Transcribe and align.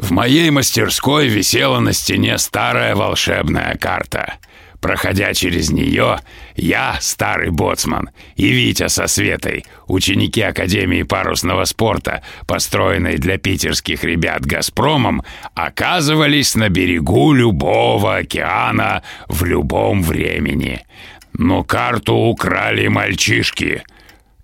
В 0.00 0.12
моей 0.12 0.48
мастерской 0.50 1.28
висела 1.28 1.78
на 1.78 1.92
стене 1.92 2.38
старая 2.38 2.94
волшебная 2.94 3.76
карта. 3.76 4.36
Проходя 4.80 5.34
через 5.34 5.70
нее, 5.70 6.20
я, 6.56 6.96
старый 7.02 7.50
боцман, 7.50 8.08
и 8.34 8.48
Витя 8.48 8.88
со 8.88 9.06
Светой, 9.06 9.66
ученики 9.88 10.40
Академии 10.40 11.02
парусного 11.02 11.66
спорта, 11.66 12.22
построенной 12.46 13.18
для 13.18 13.36
питерских 13.36 14.02
ребят 14.02 14.46
«Газпромом», 14.46 15.22
оказывались 15.54 16.54
на 16.54 16.70
берегу 16.70 17.34
любого 17.34 18.16
океана 18.16 19.02
в 19.28 19.44
любом 19.44 20.02
времени. 20.02 20.82
Но 21.34 21.62
карту 21.62 22.14
украли 22.14 22.88
мальчишки. 22.88 23.82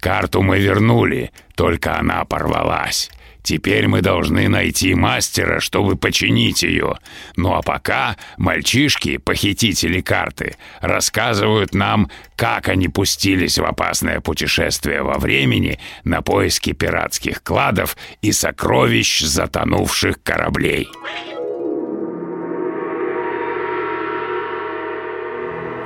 Карту 0.00 0.42
мы 0.42 0.58
вернули, 0.58 1.30
только 1.54 1.96
она 1.96 2.24
порвалась. 2.24 3.08
Теперь 3.44 3.86
мы 3.88 4.00
должны 4.00 4.48
найти 4.48 4.94
мастера, 4.94 5.60
чтобы 5.60 5.96
починить 5.96 6.62
ее. 6.62 6.96
Ну 7.36 7.52
а 7.52 7.60
пока 7.60 8.16
мальчишки, 8.38 9.18
похитители 9.18 10.00
карты, 10.00 10.56
рассказывают 10.80 11.74
нам, 11.74 12.10
как 12.36 12.70
они 12.70 12.88
пустились 12.88 13.58
в 13.58 13.64
опасное 13.64 14.20
путешествие 14.20 15.02
во 15.02 15.18
времени 15.18 15.78
на 16.04 16.22
поиски 16.22 16.72
пиратских 16.72 17.42
кладов 17.42 17.98
и 18.22 18.32
сокровищ 18.32 19.20
затонувших 19.20 20.22
кораблей. 20.22 20.88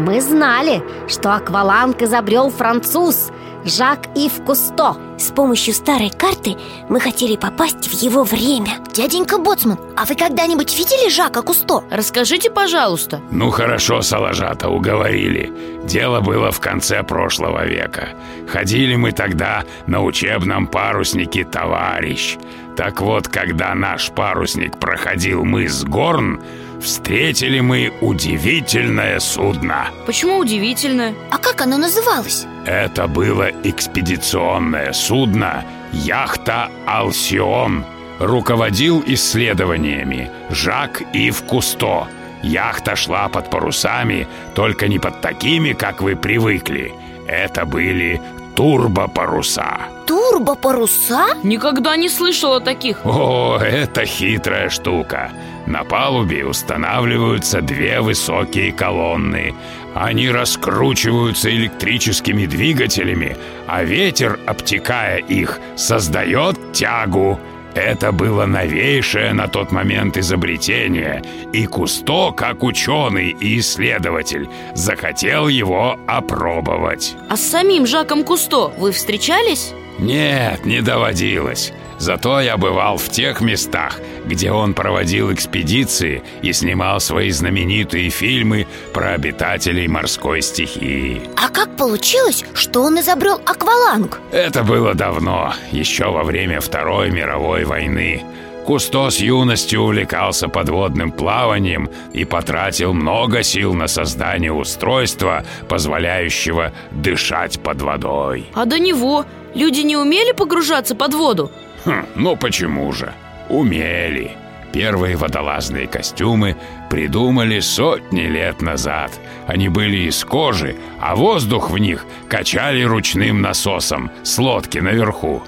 Мы 0.00 0.22
знали, 0.22 0.82
что 1.08 1.34
акваланг 1.34 2.00
изобрел 2.00 2.48
француз 2.48 3.30
Жак 3.66 4.06
Ив 4.16 4.42
Кусто. 4.46 4.96
С 5.18 5.30
помощью 5.30 5.74
старой 5.74 6.08
карты 6.08 6.56
мы 6.88 6.98
хотели 7.00 7.36
попасть 7.36 7.86
в 7.86 8.02
его 8.02 8.24
время. 8.24 8.78
Дяденька 8.94 9.36
Боцман, 9.36 9.78
а 9.98 10.06
вы 10.06 10.14
когда-нибудь 10.14 10.74
видели 10.78 11.10
Жака 11.10 11.42
Кусто? 11.42 11.84
Расскажите, 11.90 12.50
пожалуйста. 12.50 13.20
Ну 13.30 13.50
хорошо, 13.50 14.00
Салажата, 14.00 14.70
уговорили. 14.70 15.52
Дело 15.84 16.20
было 16.20 16.50
в 16.50 16.60
конце 16.60 17.02
прошлого 17.02 17.66
века. 17.66 18.08
Ходили 18.48 18.96
мы 18.96 19.12
тогда 19.12 19.64
на 19.86 20.02
учебном 20.02 20.66
паруснике 20.66 21.44
«Товарищ» 21.44 22.38
Так 22.76 23.00
вот, 23.00 23.28
когда 23.28 23.74
наш 23.74 24.10
парусник 24.10 24.78
проходил 24.78 25.44
мыс 25.44 25.84
Горн 25.84 26.40
Встретили 26.80 27.60
мы 27.60 27.92
удивительное 28.00 29.20
судно 29.20 29.88
Почему 30.06 30.38
удивительное? 30.38 31.14
А 31.30 31.38
как 31.38 31.60
оно 31.60 31.76
называлось? 31.76 32.46
Это 32.64 33.06
было 33.06 33.50
экспедиционное 33.64 34.92
судно 34.92 35.64
«Яхта 35.92 36.70
Алсион». 36.86 37.84
Руководил 38.18 39.02
исследованиями 39.06 40.30
Жак 40.50 41.02
Ив 41.14 41.42
Кусто. 41.44 42.06
Яхта 42.42 42.96
шла 42.96 43.28
под 43.28 43.50
парусами, 43.50 44.26
только 44.54 44.88
не 44.88 44.98
под 44.98 45.20
такими, 45.20 45.72
как 45.72 46.00
вы 46.00 46.16
привыкли. 46.16 46.94
Это 47.26 47.64
были 47.64 48.20
турбопаруса. 48.54 49.78
Турбопаруса? 50.06 51.34
Никогда 51.42 51.96
не 51.96 52.08
слышал 52.08 52.54
о 52.54 52.60
таких 52.60 53.04
О, 53.04 53.58
это 53.58 54.04
хитрая 54.04 54.68
штука. 54.68 55.30
На 55.66 55.84
палубе 55.84 56.44
устанавливаются 56.44 57.60
две 57.60 58.00
высокие 58.00 58.72
колонны. 58.72 59.54
Они 59.94 60.30
раскручиваются 60.30 61.50
электрическими 61.50 62.46
двигателями, 62.46 63.36
а 63.66 63.84
ветер, 63.84 64.38
обтекая 64.46 65.18
их, 65.18 65.60
создает 65.76 66.72
тягу. 66.72 67.38
Это 67.74 68.12
было 68.12 68.46
новейшее 68.46 69.32
на 69.32 69.46
тот 69.48 69.70
момент 69.70 70.16
изобретение, 70.16 71.22
и 71.52 71.66
Кусто, 71.66 72.32
как 72.32 72.62
ученый 72.62 73.30
и 73.30 73.58
исследователь, 73.60 74.48
захотел 74.74 75.48
его 75.48 75.98
опробовать. 76.06 77.14
А 77.28 77.36
с 77.36 77.42
самим 77.42 77.86
Жаком 77.86 78.24
Кусто 78.24 78.72
вы 78.76 78.92
встречались? 78.92 79.72
Нет, 79.98 80.64
не 80.64 80.80
доводилось. 80.80 81.72
Зато 82.00 82.40
я 82.40 82.56
бывал 82.56 82.96
в 82.96 83.10
тех 83.10 83.42
местах, 83.42 84.00
где 84.24 84.50
он 84.50 84.72
проводил 84.72 85.32
экспедиции 85.34 86.22
и 86.40 86.50
снимал 86.54 86.98
свои 86.98 87.30
знаменитые 87.30 88.08
фильмы 88.08 88.66
про 88.94 89.10
обитателей 89.10 89.86
морской 89.86 90.40
стихии. 90.40 91.20
А 91.36 91.50
как 91.50 91.76
получилось, 91.76 92.42
что 92.54 92.84
он 92.84 92.98
изобрел 93.00 93.38
акваланг? 93.44 94.18
Это 94.32 94.64
было 94.64 94.94
давно, 94.94 95.52
еще 95.72 96.10
во 96.10 96.24
время 96.24 96.60
Второй 96.60 97.10
мировой 97.10 97.64
войны. 97.64 98.22
Кусто 98.64 99.10
с 99.10 99.18
юности 99.18 99.76
увлекался 99.76 100.48
подводным 100.48 101.12
плаванием 101.12 101.90
и 102.14 102.24
потратил 102.24 102.94
много 102.94 103.42
сил 103.42 103.74
на 103.74 103.88
создание 103.88 104.52
устройства, 104.52 105.44
позволяющего 105.68 106.72
дышать 106.92 107.60
под 107.60 107.82
водой. 107.82 108.46
А 108.54 108.64
до 108.64 108.78
него 108.78 109.26
люди 109.54 109.80
не 109.80 109.98
умели 109.98 110.32
погружаться 110.32 110.94
под 110.94 111.12
воду? 111.12 111.50
Хм, 111.84 112.04
ну 112.14 112.36
почему 112.36 112.92
же? 112.92 113.12
Умели. 113.48 114.36
Первые 114.72 115.16
водолазные 115.16 115.88
костюмы 115.88 116.56
придумали 116.88 117.58
сотни 117.60 118.22
лет 118.22 118.62
назад. 118.62 119.10
Они 119.48 119.68
были 119.68 120.08
из 120.08 120.24
кожи, 120.24 120.76
а 121.00 121.16
воздух 121.16 121.70
в 121.70 121.78
них 121.78 122.06
качали 122.28 122.82
ручным 122.82 123.40
насосом 123.40 124.10
с 124.22 124.38
лодки 124.38 124.78
наверху. 124.78 125.42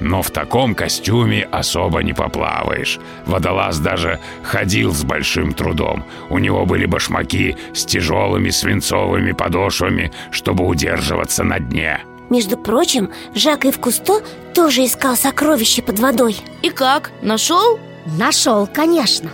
Но 0.00 0.22
в 0.22 0.30
таком 0.30 0.74
костюме 0.74 1.44
особо 1.52 2.02
не 2.02 2.12
поплаваешь. 2.12 2.98
Водолаз 3.26 3.78
даже 3.78 4.18
ходил 4.42 4.92
с 4.92 5.04
большим 5.04 5.52
трудом. 5.52 6.04
У 6.30 6.38
него 6.38 6.66
были 6.66 6.84
башмаки 6.84 7.56
с 7.72 7.84
тяжелыми 7.84 8.50
свинцовыми 8.50 9.30
подошвами, 9.32 10.10
чтобы 10.32 10.66
удерживаться 10.66 11.44
на 11.44 11.60
дне. 11.60 12.00
Между 12.30 12.56
прочим, 12.56 13.10
Жак 13.34 13.64
Ив 13.64 13.78
Кусто 13.78 14.20
тоже 14.54 14.84
искал 14.84 15.16
сокровища 15.16 15.82
под 15.82 15.98
водой 15.98 16.36
И 16.62 16.70
как? 16.70 17.10
Нашел? 17.22 17.78
Нашел, 18.18 18.66
конечно 18.66 19.30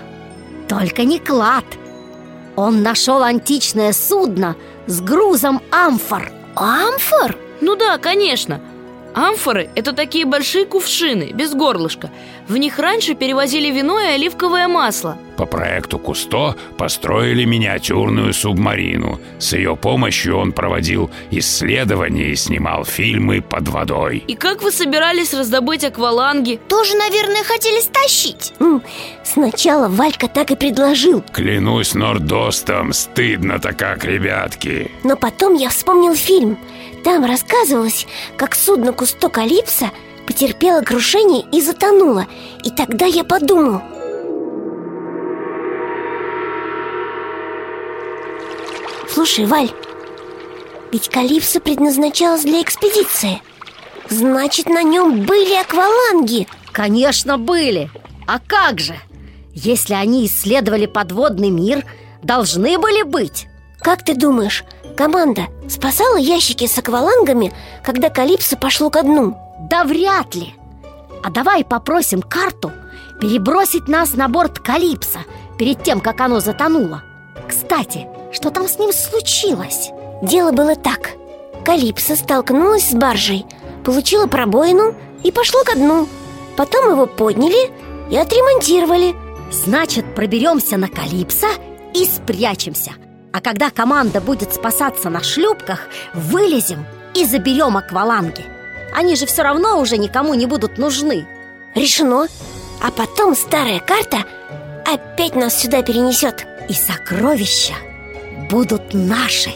Только 0.68 1.04
не 1.04 1.18
клад 1.18 1.64
Он 2.56 2.82
нашел 2.82 3.22
античное 3.22 3.92
судно 3.92 4.56
с 4.86 5.00
грузом 5.00 5.62
амфор 5.70 6.30
Амфор? 6.56 7.36
Ну 7.60 7.76
да, 7.76 7.98
конечно 7.98 8.60
Амфоры– 9.14 9.70
это 9.74 9.92
такие 9.92 10.24
большие 10.24 10.64
кувшины, 10.64 11.30
без 11.32 11.52
горлышка 11.54 12.10
В 12.48 12.56
них 12.56 12.78
раньше 12.78 13.14
перевозили 13.14 13.70
вино 13.70 14.00
и 14.00 14.14
оливковое 14.14 14.68
масло 14.68 15.16
По 15.36 15.46
проекту 15.46 15.98
Кусто 15.98 16.56
построили 16.78 17.44
миниатюрную 17.44 18.32
субмарину. 18.32 19.20
С 19.38 19.52
ее 19.52 19.76
помощью 19.76 20.36
он 20.36 20.52
проводил 20.52 21.10
исследования 21.30 22.30
и 22.30 22.36
снимал 22.36 22.84
фильмы 22.84 23.40
под 23.42 23.68
водой. 23.68 24.24
И 24.26 24.34
как 24.34 24.62
вы 24.62 24.70
собирались 24.70 25.34
раздобыть 25.34 25.84
акваланги? 25.84 26.60
Тоже, 26.68 26.96
наверное, 26.96 27.42
хотели 27.44 27.80
стащить 27.80 28.52
Сначала 29.24 29.88
Валька 29.88 30.28
так 30.28 30.50
и 30.50 30.56
предложил 30.56 31.22
Клянусь 31.32 31.94
Нордостом, 31.94 32.92
стыдно-то 32.92 33.72
как, 33.72 34.04
ребятки. 34.04 34.90
Но 35.04 35.16
потом 35.16 35.54
я 35.54 35.68
вспомнил 35.68 36.14
фильм 36.14 36.58
там 37.04 37.24
рассказывалось, 37.24 38.06
как 38.36 38.54
судно 38.54 38.92
Кусто 38.92 39.28
Калипсо 39.28 39.90
потерпело 40.26 40.82
крушение 40.82 41.44
и 41.52 41.60
затонуло. 41.60 42.26
И 42.64 42.70
тогда 42.70 43.06
я 43.06 43.24
подумал 43.24 43.82
Слушай, 49.08 49.44
Валь, 49.44 49.70
ведь 50.92 51.08
Калипсо 51.08 51.60
предназначалась 51.60 52.42
для 52.42 52.62
экспедиции. 52.62 53.42
Значит, 54.08 54.66
на 54.66 54.82
нем 54.82 55.22
были 55.22 55.54
акваланги 55.54 56.46
Конечно, 56.72 57.38
были. 57.38 57.90
А 58.26 58.38
как 58.38 58.80
же? 58.80 58.94
Если 59.52 59.94
они 59.94 60.26
исследовали 60.26 60.86
подводный 60.86 61.50
мир, 61.50 61.84
должны 62.22 62.78
были 62.78 63.02
быть. 63.02 63.46
Как 63.80 64.04
ты 64.04 64.14
думаешь, 64.14 64.64
команда 65.00 65.46
спасала 65.66 66.18
ящики 66.18 66.66
с 66.66 66.76
аквалангами, 66.76 67.54
когда 67.82 68.10
Калипсо 68.10 68.58
пошло 68.58 68.90
ко 68.90 69.02
дну? 69.02 69.34
Да 69.70 69.84
вряд 69.84 70.34
ли. 70.34 70.54
А 71.24 71.30
давай 71.30 71.64
попросим 71.64 72.20
карту 72.20 72.70
перебросить 73.18 73.88
нас 73.88 74.12
на 74.12 74.28
борт 74.28 74.58
Калипса 74.58 75.20
Перед 75.58 75.82
тем, 75.82 76.02
как 76.02 76.20
оно 76.20 76.40
затонуло. 76.40 77.02
Кстати, 77.48 78.08
что 78.30 78.50
там 78.50 78.68
с 78.68 78.78
ним 78.78 78.92
случилось? 78.92 79.88
Дело 80.20 80.52
было 80.52 80.76
так. 80.76 81.12
Калипсо 81.64 82.14
столкнулась 82.14 82.90
с 82.90 82.92
баржей 82.92 83.46
Получила 83.86 84.26
пробоину 84.26 84.94
и 85.24 85.32
пошло 85.32 85.64
ко 85.64 85.76
дну. 85.76 86.08
Потом 86.58 86.90
его 86.90 87.06
подняли 87.06 87.70
и 88.10 88.18
отремонтировали. 88.18 89.16
Значит, 89.50 90.14
проберемся 90.14 90.76
на 90.76 90.88
Калипсо 90.88 91.48
и 91.94 92.04
спрячемся 92.04 92.92
А 93.32 93.40
когда 93.40 93.70
команда 93.70 94.20
будет 94.20 94.52
спасаться 94.52 95.08
на 95.08 95.22
шлюпках 95.22 95.88
Вылезем 96.14 96.84
и 97.14 97.24
заберем 97.24 97.76
акваланги. 97.76 98.44
Они 98.94 99.14
же 99.16 99.26
все 99.26 99.42
равно 99.42 99.80
уже 99.80 99.98
никому 99.98 100.34
не 100.34 100.46
будут 100.46 100.78
нужны. 100.78 101.26
Решено. 101.74 102.26
А 102.82 102.90
потом 102.90 103.36
старая 103.36 103.80
карта 103.80 104.24
опять 104.84 105.36
нас 105.36 105.60
сюда 105.60 105.82
перенесет 105.82 106.46
И 106.68 106.72
сокровища 106.72 107.74
будут 108.50 108.94
наши. 108.94 109.50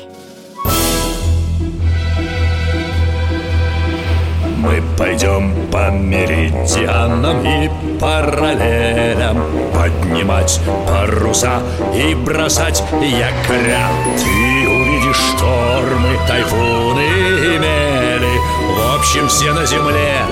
Мы 4.58 4.82
пойдем 4.96 5.52
по 5.70 5.90
меридианам 5.90 7.44
и 7.44 7.98
параллелям 7.98 9.63
Поднимать 9.84 10.60
паруса 10.88 11.60
и 11.94 12.14
бросать 12.14 12.82
якоря 13.02 13.86
Ты 14.16 14.66
увидишь 14.66 15.20
штормы, 15.36 16.18
тайфуны 16.26 17.02
и 17.02 17.58
мели. 17.58 18.40
В 18.70 18.96
общем, 18.96 19.28
все 19.28 19.52
на 19.52 19.66
земле 19.66 20.22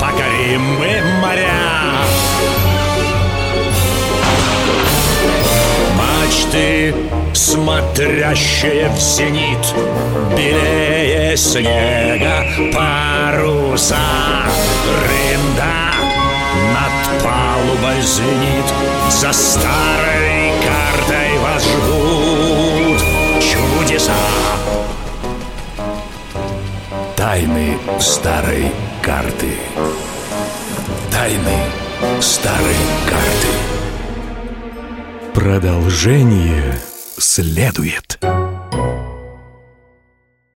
покорим 0.00 0.62
мы 0.78 1.02
моря. 1.20 1.98
Мачты, 5.98 6.94
смотрящие 7.34 8.88
в 8.88 8.98
зенит 8.98 9.74
Белее 10.34 11.36
снега 11.36 12.46
паруса 12.72 14.11
палубой 18.02 18.06
звенит 18.06 18.64
За 19.10 19.32
старой 19.32 20.52
картой 20.62 21.38
вас 21.38 21.64
ждут 21.64 23.00
чудеса. 23.40 24.14
Тайны 27.16 27.78
старой 28.00 28.72
карты. 29.02 29.54
Тайны 31.10 31.58
старой 32.20 32.76
карты. 33.08 33.48
Продолжение 35.34 36.78
следует. 37.18 38.11